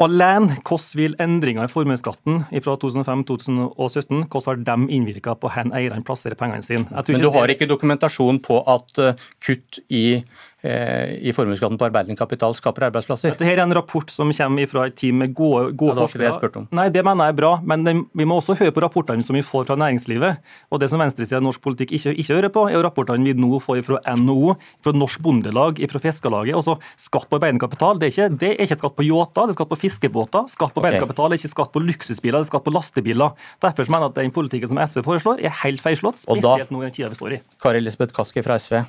Alene, 0.00 0.56
hvordan 0.64 0.96
vil 0.96 1.14
endringer 1.20 1.68
i 1.68 1.70
formuesskatten 1.70 2.46
fra 2.64 2.76
2005-2017 2.80 4.22
hvordan 4.24 4.46
har 4.46 4.62
de 4.64 4.94
innvirka 4.96 5.34
på 5.36 5.50
hvor 5.52 5.74
eierne 5.76 6.04
plasserer 6.06 6.38
pengene 6.38 6.64
sine? 6.64 6.88
Men 6.88 7.20
du 7.20 7.28
har 7.34 7.52
ikke 7.52 7.68
dokumentasjon 7.68 8.40
på 8.42 8.62
at 8.72 9.02
eh, 9.02 9.20
kutt 9.44 9.82
i 9.92 10.22
i 10.62 11.32
formuesskatten 11.34 11.78
på 11.80 11.86
arbeidende 11.88 12.14
kapital 12.18 12.54
skaper 12.54 12.86
arbeidsplasser. 12.86 13.32
Dette 13.34 13.48
er 13.50 13.62
en 13.64 13.74
rapport 13.74 14.10
som 14.12 14.30
kommer 14.30 14.68
fra 14.70 14.86
et 14.86 14.94
team 14.98 15.18
med 15.18 15.32
gode, 15.34 15.72
gode 15.78 15.96
ja, 15.96 16.06
det 16.06 16.30
forskere. 16.30 16.64
Nei, 16.70 16.88
Det 16.94 17.02
mener 17.02 17.28
jeg 17.28 17.34
er 17.34 17.38
bra, 17.40 17.52
men 17.66 17.82
det, 17.86 17.94
vi 18.14 18.26
må 18.28 18.38
også 18.38 18.54
høre 18.60 18.74
på 18.74 18.84
rapportene 18.84 19.26
som 19.26 19.34
vi 19.34 19.42
får 19.42 19.66
fra 19.70 19.76
næringslivet. 19.80 20.38
Og 20.70 20.82
Det 20.82 20.88
som 20.92 21.02
venstresida 21.02 21.40
i 21.40 21.44
norsk 21.44 21.62
politikk 21.64 21.94
ikke, 21.98 22.14
ikke 22.14 22.36
hører 22.36 22.52
på, 22.54 22.66
er 22.70 22.82
rapportene 22.84 23.26
vi 23.26 23.34
nå 23.34 23.58
får 23.62 23.82
fra 23.86 23.98
NHO, 24.18 24.54
fra 24.84 24.94
Norsk 24.94 25.22
Bondelag, 25.24 25.82
fra 25.90 26.02
Fiskarlaget. 26.02 26.54
Også 26.58 26.78
skatt 27.00 27.28
på 27.30 27.40
arbeidende 27.40 27.62
kapital 27.62 27.98
det 27.98 28.08
er, 28.08 28.14
ikke, 28.14 28.38
det 28.38 28.52
er 28.52 28.66
ikke 28.66 28.78
skatt 28.82 28.96
på 28.98 29.06
yachter, 29.08 29.48
det 29.48 29.56
er 29.56 29.58
skatt 29.58 29.72
på 29.72 29.80
fiskebåter. 29.82 30.46
Skatt 30.52 30.74
på 30.74 30.82
arbeidende 30.82 31.02
okay. 31.02 31.10
kapital 31.10 31.34
er 31.34 31.42
ikke 31.42 31.54
skatt 31.56 31.74
på 31.74 31.82
luksusbiler, 31.82 32.38
det 32.38 32.46
er 32.46 32.52
skatt 32.52 32.66
på 32.66 32.74
lastebiler. 32.74 33.34
Derfor 33.62 33.90
mener 33.90 34.08
jeg 34.08 34.14
at 34.14 34.20
den 34.22 34.36
politikken 34.38 34.70
som 34.70 34.80
SV 34.82 35.02
foreslår, 35.06 35.42
er 35.42 35.58
helt 35.64 35.82
feilslått, 35.82 36.22
spesielt 36.22 36.70
nå 36.72 36.82
i 36.82 36.88
den 36.88 36.96
tida 36.96 37.10
vi 37.12 37.18
står 37.18 37.38
i. 37.38 37.42
Kari 37.62 37.82
Elisabeth 37.82 38.14
Kaski 38.16 38.44
fra 38.46 38.58
SV, 38.62 38.82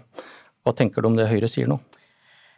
hva 0.63 0.73
tenker 0.75 1.03
du 1.03 1.11
om 1.11 1.19
det 1.19 1.29
Høyre 1.31 1.49
sier 1.51 1.69
nå? 1.69 1.79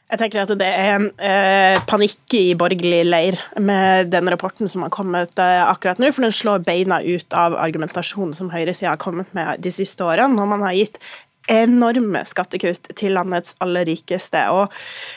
Jeg 0.05 0.19
tenker 0.21 0.43
at 0.43 0.51
det 0.59 0.67
er 0.69 1.01
eh, 1.17 1.79
panikk 1.89 2.33
i 2.38 2.53
borgerlig 2.57 3.00
leir 3.07 3.39
med 3.57 4.12
den 4.13 4.29
rapporten 4.29 4.69
som 4.69 4.83
har 4.85 4.91
kommet 4.93 5.33
eh, 5.41 5.62
akkurat 5.65 5.97
nå, 5.97 6.12
for 6.13 6.27
den 6.27 6.35
slår 6.35 6.62
beina 6.67 7.00
ut 7.01 7.33
av 7.33 7.55
argumentasjonen 7.57 8.35
som 8.38 8.51
høyresida 8.53 8.91
har 8.91 9.01
kommet 9.01 9.33
med 9.33 9.63
de 9.65 9.74
siste 9.74 10.05
årene, 10.05 10.38
når 10.38 10.51
man 10.51 10.65
har 10.67 10.77
gitt 10.77 11.01
enorme 11.51 12.23
skattekutt 12.27 12.89
til 12.97 13.15
landets 13.15 13.55
aller 13.63 13.85
rikeste. 13.87 14.41
Og 14.53 14.73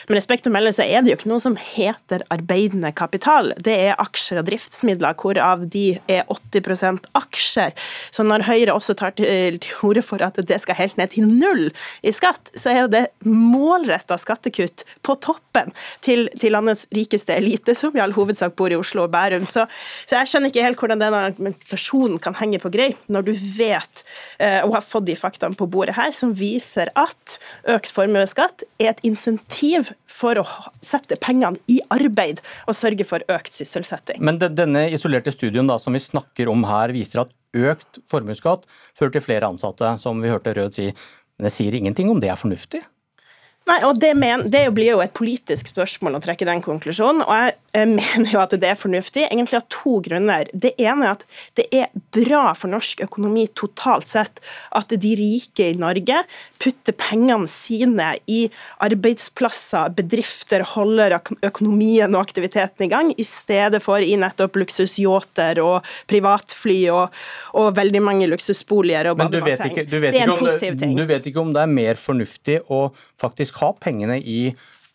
med 0.09 0.19
respekt 0.19 0.47
å 0.47 0.53
melde 0.53 0.73
så 0.75 0.85
er 0.85 1.03
det 1.03 1.13
jo 1.13 1.19
ikke 1.19 1.31
noe 1.31 1.43
som 1.43 1.57
heter 1.59 2.25
arbeidende 2.33 2.91
kapital. 2.95 3.53
Det 3.57 3.75
er 3.89 3.99
aksjer 4.01 4.41
og 4.41 4.49
driftsmidler, 4.49 5.17
hvorav 5.19 5.65
de 5.73 5.99
er 6.11 6.27
80% 6.29 7.09
aksjer. 7.17 7.75
Så 8.13 8.25
når 8.27 8.45
Høyre 8.49 8.75
også 8.75 8.95
tar 8.97 9.15
til 9.17 9.59
orde 9.85 10.03
for 10.05 10.21
at 10.25 10.37
det 10.49 10.59
skal 10.61 10.77
helt 10.77 10.97
ned 10.99 11.13
til 11.13 11.27
null 11.27 11.69
i 12.05 12.13
skatt, 12.15 12.51
så 12.57 12.71
er 12.71 12.81
jo 12.83 12.91
det 12.93 13.05
målretta 13.25 14.17
skattekutt 14.19 14.85
på 15.05 15.15
toppen 15.23 15.73
til, 16.05 16.27
til, 16.39 16.53
landets 16.53 16.85
rikeste 16.95 17.35
elite, 17.37 17.75
som 17.77 17.95
i 17.95 18.01
all 18.03 18.13
hovedsak 18.15 18.55
bor 18.59 18.73
i 18.73 18.77
Oslo 18.79 19.05
og 19.05 19.13
Bærum. 19.13 19.45
Så, 19.49 19.65
så 20.09 20.19
jeg 20.19 20.31
skjønner 20.31 20.53
ikke 20.53 20.65
helt 20.65 20.81
hvordan 20.81 21.03
den 21.03 21.17
argumentasjonen 21.17 22.21
kan 22.21 22.37
henge 22.39 22.61
på 22.61 22.71
greip, 22.73 23.01
når 23.07 23.29
du 23.29 23.33
vet 23.33 24.03
eh, 24.39 24.59
og 24.65 24.75
har 24.77 24.85
fått 24.85 25.07
de 25.09 25.17
faktaene 25.19 25.57
på 25.57 25.69
bordet 25.69 25.97
her 25.97 26.11
som 26.19 26.35
viser 26.37 26.91
at 26.99 27.37
økt 27.71 27.91
formuesskatt 27.95 28.65
er 28.81 28.91
et 28.93 29.03
insentiv 29.07 29.93
for 30.09 30.41
å 30.41 30.45
sette 30.83 31.17
pengene 31.21 31.59
i 31.71 31.79
arbeid 31.93 32.43
og 32.67 32.77
sørge 32.77 33.07
for 33.07 33.23
økt 33.31 33.55
sysselsetting. 33.55 34.21
Men 34.23 34.39
denne 34.41 34.87
isolerte 34.93 35.33
studien 35.35 35.69
da, 35.69 35.79
som 35.81 35.95
vi 35.95 36.03
snakker 36.03 36.51
om 36.51 36.65
her, 36.67 36.93
viser 36.95 37.23
at 37.25 37.33
økt 37.55 38.01
formuesskatt 38.09 38.67
fører 38.97 39.15
til 39.15 39.25
flere 39.25 39.49
ansatte, 39.49 39.95
som 40.01 40.21
vi 40.21 40.31
hørte 40.31 40.53
Rød 40.57 40.77
si. 40.77 40.91
Men 41.39 41.47
det 41.47 41.55
sier 41.55 41.75
ingenting 41.77 42.11
om 42.11 42.19
det 42.21 42.31
er 42.33 42.39
fornuftig? 42.39 42.83
Nei, 43.69 43.79
og 43.85 43.99
det, 44.01 44.15
men, 44.17 44.47
det, 44.49 44.63
blir 44.73 44.95
jo 44.95 45.01
et 45.03 45.13
politisk 45.13 45.69
spørsmål 45.69 46.17
å 46.17 46.21
trekke 46.23 46.47
den 46.47 46.61
konklusjonen. 46.65 47.21
og 47.21 47.35
Jeg 47.35 47.53
eh, 47.77 47.85
mener 47.99 48.33
jo 48.33 48.41
at 48.41 48.55
det 48.57 48.71
er 48.71 48.79
fornuftig, 48.79 49.27
egentlig 49.27 49.59
av 49.59 49.67
to 49.69 49.99
grunner. 50.05 50.49
Det 50.53 50.73
ene 50.81 51.05
er 51.05 51.17
at 51.17 51.25
det 51.59 51.67
er 51.75 51.91
bra 52.15 52.55
for 52.57 52.71
norsk 52.73 53.03
økonomi 53.05 53.45
totalt 53.53 54.09
sett 54.09 54.41
at 54.75 54.89
de 54.89 55.11
rike 55.19 55.69
i 55.69 55.77
Norge 55.77 56.23
putter 56.59 56.95
pengene 56.97 57.49
sine 57.49 58.15
i 58.29 58.39
arbeidsplasser, 58.83 59.93
bedrifter, 59.99 60.65
holder 60.73 61.19
økonomien 61.45 62.09
og 62.15 62.23
aktiviteten 62.23 62.87
i 62.87 62.89
gang, 62.91 63.13
i 63.13 63.25
stedet 63.27 63.83
for 63.83 64.01
i 64.01 64.17
nettopp 64.19 64.57
luksusyachter 64.59 65.61
og 65.63 65.85
privatfly 66.09 66.79
og, 66.95 67.13
og, 67.53 67.69
veldig 67.77 68.01
mange 68.03 68.27
luksusboliger 68.31 69.11
og 69.11 69.21
badebasseng. 69.21 69.77
Det 69.85 70.01
er 70.09 70.23
en 70.25 70.35
positiv 70.39 70.79
ting. 70.81 70.97
Du 70.97 71.05
vet 71.09 71.29
ikke 71.29 71.43
om 71.43 71.53
det 71.53 71.63
er 71.63 71.71
mer 71.71 72.01
fornuftig 72.01 72.59
å 72.65 72.87
faktisk 73.19 73.58
ha 73.59 73.73
pengene 73.79 74.19
i 74.19 74.41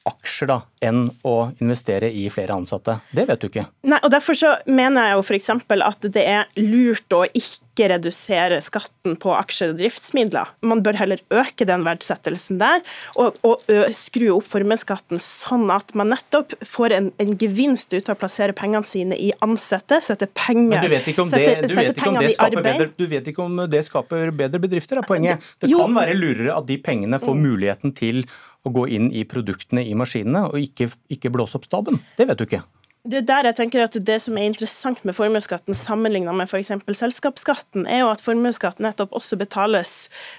aksjer 0.05 0.51
da, 0.51 0.59
enn 0.85 1.07
å 1.25 1.35
investere 1.63 2.11
i 2.13 2.27
flere 2.33 2.53
ansatte. 2.59 2.99
Det 3.17 3.25
vet 3.29 3.41
du 3.41 3.49
ikke. 3.49 3.65
Nei, 3.89 3.99
og 4.05 4.13
Derfor 4.13 4.37
så 4.37 4.51
mener 4.69 5.09
jeg 5.09 5.17
jo 5.17 5.23
f.eks. 5.25 5.49
at 5.89 6.07
det 6.13 6.25
er 6.29 6.61
lurt 6.61 7.17
å 7.17 7.23
ikke 7.25 7.89
redusere 7.95 8.61
skatten 8.63 9.17
på 9.21 9.33
aksjer 9.35 9.73
og 9.73 9.81
driftsmidler. 9.81 10.53
Man 10.69 10.85
bør 10.85 11.01
heller 11.01 11.25
øke 11.33 11.65
den 11.67 11.87
verdsettelsen 11.89 12.61
der, 12.61 12.85
og, 13.17 13.41
og 13.49 13.65
skru 13.97 14.29
opp 14.37 14.47
formuesskatten 14.53 15.21
sånn 15.23 15.73
at 15.73 15.97
man 15.97 16.13
nettopp 16.13 16.53
får 16.69 16.99
en, 17.01 17.11
en, 17.25 17.35
gevinst 17.41 17.97
ut 17.97 18.05
av 18.05 18.19
å 18.19 18.21
plassere 18.21 18.55
pengene 18.57 18.85
sine 18.87 19.17
i 19.17 19.33
ansatte, 19.45 20.03
sette 20.05 20.29
penger, 20.37 20.85
sette, 21.01 21.71
sette 21.73 21.97
penger 21.97 22.29
i 22.29 22.37
arbeid. 22.37 22.65
Bedre, 22.75 22.93
du 22.93 23.09
vet 23.09 23.33
ikke 23.33 23.49
om 23.49 23.65
det 23.73 23.87
skaper 23.89 24.37
bedre 24.37 24.61
bedrifter, 24.61 25.01
er 25.01 25.09
poenget. 25.09 25.53
Det 25.65 25.73
kan 25.73 25.97
være 25.97 26.19
lurere 26.19 26.59
at 26.61 26.69
de 26.69 26.77
pengene 26.85 27.19
får 27.23 27.41
mm. 27.41 27.47
muligheten 27.49 27.97
til 27.97 28.27
å 28.65 28.73
gå 28.73 28.87
inn 28.97 29.11
i 29.13 29.27
produktene 29.29 29.85
i 29.85 29.95
maskinene, 29.99 30.47
og 30.51 30.61
ikke, 30.61 30.91
ikke 31.13 31.33
blåse 31.33 31.59
opp 31.59 31.69
staben. 31.69 32.01
Det 32.19 32.29
vet 32.29 32.41
du 32.41 32.47
ikke. 32.47 32.65
Det 33.05 33.19
er 33.19 33.25
der 33.29 33.45
jeg 33.51 33.57
tenker 33.59 33.83
at 33.85 33.97
det 34.01 34.15
som 34.25 34.39
er 34.41 34.47
interessant 34.49 35.03
med 35.05 35.13
formuesskatten 35.13 35.77
sammenlignet 35.77 36.33
med 36.33 36.49
f.eks. 36.49 36.71
selskapsskatten, 36.97 37.83
er 37.85 37.99
jo 38.01 38.07
at 38.09 38.23
formuesskatten 38.25 38.87
nettopp 38.87 39.13
også 39.19 39.37
betales 39.37 39.91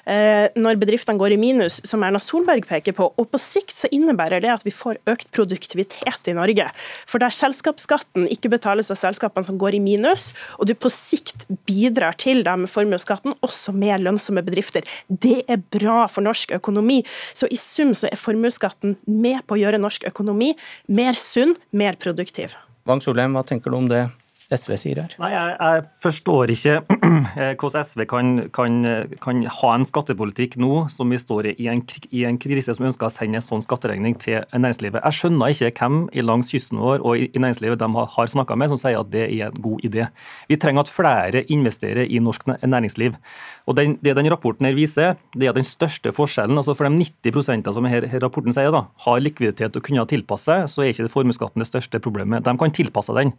eh, 0.09 0.49
når 0.57 0.79
bedriftene 0.81 1.21
går 1.21 1.35
i 1.35 1.37
minus, 1.37 1.75
som 1.85 2.01
Erna 2.01 2.17
Solberg 2.17 2.65
peker 2.65 2.95
på. 2.97 3.11
Og 3.21 3.27
på 3.29 3.37
sikt 3.37 3.69
så 3.75 3.91
innebærer 3.93 4.41
det 4.41 4.49
at 4.49 4.65
vi 4.65 4.73
får 4.73 4.97
økt 5.13 5.29
produktivitet 5.37 6.31
i 6.31 6.33
Norge. 6.33 6.65
For 7.05 7.21
der 7.21 7.37
selskapsskatten 7.37 8.25
ikke 8.33 8.49
betales 8.55 8.89
av 8.89 8.97
selskapene 8.97 9.45
som 9.45 9.61
går 9.61 9.77
i 9.77 9.83
minus, 9.85 10.31
og 10.57 10.65
du 10.65 10.73
på 10.73 10.89
sikt 10.89 11.45
bidrar 11.69 12.17
til 12.17 12.41
det 12.49 12.57
med 12.63 12.73
formuesskatten, 12.73 13.37
også 13.45 13.77
mer 13.77 14.01
lønnsomme 14.01 14.41
bedrifter, 14.49 14.89
det 15.05 15.43
er 15.45 15.61
bra 15.77 16.07
for 16.09 16.25
norsk 16.25 16.57
økonomi. 16.57 17.03
Så 17.29 17.45
i 17.45 17.61
sum 17.61 17.93
så 17.93 18.09
er 18.09 18.17
formuesskatten 18.17 18.97
med 19.05 19.45
på 19.45 19.53
å 19.53 19.63
gjøre 19.67 19.85
norsk 19.85 20.09
økonomi 20.09 20.55
mer 20.89 21.13
sunn, 21.13 21.53
mer 21.69 22.01
produktiv. 22.01 22.54
Wang 22.85 22.99
Solheim, 23.01 23.33
hva 23.33 23.41
tenker 23.41 23.73
du 23.73 23.79
om 23.79 23.87
det 23.89 24.03
SV 24.53 24.75
sier 24.77 24.99
her? 25.01 25.13
Nei, 25.21 25.31
Jeg, 25.33 25.55
jeg 25.57 25.83
forstår 26.03 26.51
ikke 26.53 26.75
eh, 27.41 27.53
hvordan 27.57 27.85
SV 27.87 28.05
kan, 28.09 28.31
kan, 28.53 28.77
kan, 29.23 29.41
ha 29.49 29.71
en 29.73 29.87
skattepolitikk 29.87 30.57
nå 30.61 30.85
som 30.93 31.09
vi 31.09 31.19
står 31.21 31.49
i 31.55 31.69
en, 31.71 31.81
i 32.11 32.25
en 32.29 32.37
krise 32.41 32.75
som 32.77 32.85
ønsker 32.89 33.07
å 33.07 33.13
sende 33.13 33.39
en 33.39 33.45
sånn 33.45 33.63
skatteregning 33.65 34.17
til 34.21 34.43
næringslivet. 34.53 35.01
Jeg 35.01 35.19
skjønner 35.19 35.55
ikke 35.55 35.71
hvem 35.79 35.97
i 36.13 36.25
langs 36.25 36.53
kysten 36.53 36.81
vår 36.83 37.01
og 37.01 37.23
i, 37.23 37.29
næringslivet 37.33 37.81
de 37.81 37.89
har, 37.97 38.11
har 38.15 38.31
snakka 38.35 38.57
med 38.59 38.73
som 38.73 38.81
sier 38.81 38.99
at 39.01 39.11
det 39.13 39.25
er 39.27 39.49
en 39.49 39.61
god 39.65 39.85
idé. 39.87 40.09
Vi 40.51 40.59
trenger 40.61 40.85
at 40.85 40.93
flere 40.93 41.45
investerer 41.53 42.05
i 42.05 42.21
norsk 42.21 42.47
næringsliv. 42.61 43.17
Og 43.65 43.77
den, 43.79 43.97
Det 44.05 44.15
den 44.15 44.29
rapporten 44.29 44.67
her 44.67 44.75
viser, 44.77 45.15
det 45.33 45.49
er 45.49 45.55
den 45.55 45.65
største 45.65 46.11
forskjellen, 46.13 46.57
altså 46.57 46.75
for 46.77 46.85
de 46.85 47.05
90% 47.25 47.71
som 47.73 47.85
her, 47.89 48.05
her 48.07 48.21
rapporten 48.21 48.53
sier 48.53 48.71
da, 48.73 48.85
har 49.05 49.21
likviditet 49.23 49.75
og 49.75 49.83
kunne 49.83 50.05
tilpasse, 50.05 50.57
så 50.69 50.83
er 50.83 50.93
ikke 50.93 51.09
formuesskatten 51.09 51.63
det 51.63 51.69
største 51.69 51.99
problemet. 51.99 52.45
De 52.45 52.53
kan 52.59 52.73
tilpasse 52.73 53.13
den. 53.17 53.33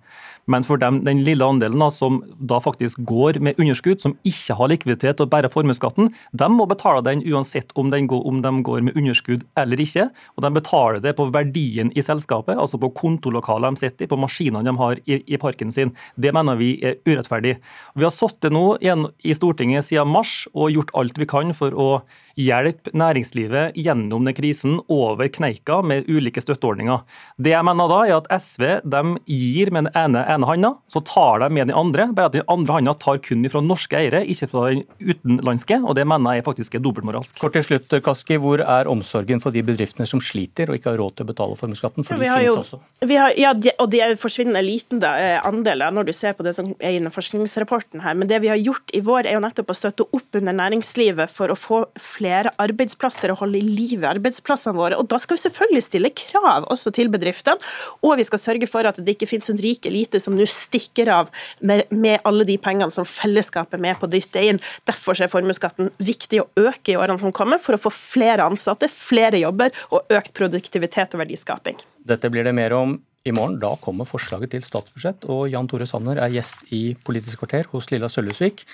Men 0.50 0.66
for 0.66 0.78
dem, 0.78 0.95
den 1.04 1.22
lille 1.26 1.44
andelen 1.44 1.80
da, 1.82 1.88
som 1.92 2.20
da 2.38 2.60
faktisk 2.62 3.00
går 3.08 3.40
med 3.44 3.60
underskudd, 3.60 4.00
som 4.02 4.16
ikke 4.26 4.56
har 4.58 4.70
likviditet 4.72 5.20
og 5.22 5.30
bærer 5.32 5.52
formuesskatten, 5.52 6.10
de 6.32 6.48
må 6.52 6.66
betale 6.70 7.04
den 7.06 7.24
uansett 7.26 7.74
om, 7.76 7.90
den 7.92 8.08
går, 8.10 8.24
om, 8.28 8.40
de 8.44 8.52
går 8.66 8.84
med 8.86 8.96
underskudd 8.96 9.44
eller 9.58 9.82
ikke. 9.82 10.08
Og 10.36 10.46
de 10.46 10.52
betaler 10.56 11.02
det 11.04 11.16
på 11.18 11.28
verdien 11.34 11.92
i 11.96 12.04
selskapet, 12.04 12.56
altså 12.56 12.80
på 12.82 12.92
kontolokalet 12.96 13.76
de 13.76 13.84
sitter 13.86 14.06
i, 14.06 14.10
på 14.10 14.20
maskinene 14.20 14.64
de 14.66 14.76
har 14.80 15.00
i, 15.04 15.20
i, 15.20 15.40
parken 15.40 15.72
sin. 15.74 15.92
Det 16.16 16.32
mener 16.36 16.58
vi 16.60 16.74
er 16.84 17.00
urettferdig. 17.06 17.56
Vi 17.96 18.06
har 18.06 18.14
sittet 18.14 18.54
nå 18.54 18.66
i 18.80 19.36
Stortinget 19.36 19.88
siden 19.88 20.12
mars 20.12 20.44
og 20.54 20.72
gjort 20.74 20.94
alt 20.96 21.18
vi 21.20 21.28
kan 21.28 21.52
for 21.56 21.74
å 21.74 21.90
hjelpe 22.36 22.92
næringslivet 22.92 23.76
gjennom 23.80 24.26
den 24.26 24.36
krisen 24.36 24.76
over 24.92 25.28
kneika 25.32 25.80
med 25.82 26.08
ulike 26.08 26.42
støtteordninger. 26.44 27.00
Det 27.40 27.54
jeg 27.54 27.64
mener 27.66 27.90
da, 27.90 28.00
er 28.04 28.18
at 28.18 28.28
SV 28.36 28.66
de 28.84 29.02
gir 29.24 29.72
med 29.72 29.88
den 29.88 29.96
ene, 29.96 30.24
ene 30.28 30.48
handa, 30.48 30.74
så 30.86 31.00
tar 31.00 31.40
de 31.42 31.48
med 31.50 31.66
den 31.66 31.76
andre. 31.76 32.06
Bare 32.14 32.30
at 32.30 32.36
den 32.36 32.46
andre 32.50 32.78
handa 32.78 32.94
tar 32.94 33.18
kun 33.24 33.46
fra 33.50 33.62
norske 33.64 33.98
eiere, 33.98 34.22
ikke 34.22 34.48
fra 34.50 34.68
den 34.70 34.84
utenlandske. 35.02 35.80
og 35.82 35.96
Det 35.98 36.06
mener 36.06 36.38
jeg 36.38 36.46
faktisk 36.46 36.76
er 36.78 36.84
dobbeltmoralsk. 36.84 37.38
Kort 37.42 37.56
til 37.58 37.66
slutt, 37.66 37.96
Kaski, 38.06 38.38
Hvor 38.38 38.62
er 38.62 38.90
omsorgen 38.90 39.42
for 39.42 39.50
de 39.50 39.64
bedriftene 39.66 40.06
som 40.06 40.22
sliter 40.22 40.70
og 40.70 40.78
ikke 40.78 40.92
har 40.92 41.00
råd 41.02 41.16
til 41.18 41.26
å 41.26 41.30
betale 41.32 41.58
formuesskatten? 41.58 42.06
For 42.06 42.22
ja, 42.22 42.38
de 42.38 42.46
finnes 42.46 42.60
også. 42.62 42.80
Har, 43.10 43.34
ja, 43.38 43.52
og 43.82 43.90
det 43.90 44.02
er 44.04 44.14
forsvinnende 44.20 44.62
liten 44.62 45.02
da, 45.02 45.14
eh, 45.18 45.40
andel 45.46 45.82
når 45.92 46.06
du 46.06 46.12
ser 46.16 46.36
på 46.38 46.46
det 46.46 46.54
som 46.54 46.72
er 46.78 46.96
i 46.96 47.12
forskningsrapporten 47.12 48.04
her. 48.04 48.14
Men 48.14 48.30
det 48.30 48.40
vi 48.44 48.52
har 48.52 48.60
gjort 48.60 48.94
i 48.94 49.02
vår, 49.02 49.26
er 49.26 49.34
jo 49.34 49.42
nettopp 49.42 49.74
å 49.74 49.78
støtte 49.78 50.06
opp 50.06 50.38
under 50.38 50.54
næringslivet 50.54 51.30
for 51.30 51.50
å 51.50 51.58
få 51.58 51.82
flere 51.98 52.54
arbeidsplasser 52.62 53.34
og 53.34 53.42
holde 53.42 53.58
i 53.58 53.66
live 53.66 54.06
arbeidsplassene 54.06 54.76
våre. 54.76 54.98
Og 55.00 55.08
Da 55.08 55.18
skal 55.18 55.36
vi 55.36 55.48
selvfølgelig 55.48 55.82
stille 55.82 56.10
krav 56.14 56.66
også 56.70 56.92
til 56.92 57.08
bedriftene, 57.08 57.58
og 58.02 58.16
vi 58.18 58.24
skal 58.28 58.38
sørge 58.38 58.68
for 58.68 58.86
at 58.86 58.96
det 59.02 59.16
ikke 59.16 59.28
finnes 59.28 59.50
en 59.50 59.60
rik 59.60 59.86
elite 59.86 60.20
som 60.20 60.36
nå 60.36 60.46
stikker 60.76 61.10
av 61.12 61.30
med, 61.60 61.84
med, 61.90 62.20
alle 62.24 62.44
de 62.44 62.56
pengene 62.58 62.92
som 62.92 63.06
fellesskapet 63.08 63.78
er 63.78 63.82
med 63.82 63.98
på 64.00 64.08
å 64.08 64.12
dytte 64.12 64.42
inn. 64.42 64.60
Derfor 64.88 65.18
er 65.18 65.32
formuesskatten 65.32 65.90
viktig 65.98 66.42
å 66.42 66.48
øke 66.68 66.94
i 66.94 66.98
årene 66.98 67.18
som 67.22 67.34
kommer, 67.34 67.60
for 67.62 67.76
å 67.76 67.80
få 67.80 67.92
flere 67.94 68.46
ansatte, 68.46 68.88
flere 68.92 69.40
jobber 69.40 69.74
og 69.90 70.06
økt 70.12 70.34
produktivitet 70.36 71.16
og 71.16 71.24
verdiskaping. 71.24 71.78
Dette 72.06 72.30
blir 72.30 72.46
det 72.46 72.54
mer 72.56 72.74
om 72.76 72.98
i 73.26 73.34
morgen. 73.34 73.58
Da 73.62 73.74
kommer 73.82 74.08
forslaget 74.08 74.54
til 74.54 74.64
statsbudsjett, 74.64 75.26
og 75.26 75.48
Jan 75.50 75.68
Tore 75.70 75.88
Sanner 75.88 76.20
er 76.22 76.34
gjest 76.36 76.62
i 76.74 76.94
Politisk 77.06 77.42
kvarter 77.42 77.66
hos 77.72 77.90
Lilla 77.90 78.10
Sølvesvik. 78.12 78.64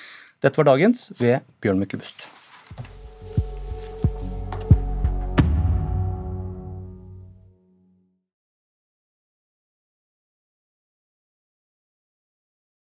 Dette 0.42 0.58
var 0.58 0.72
dagens 0.74 1.10
ved 1.20 1.40
Bjørn 1.62 1.80
Myklebust. 1.80 2.28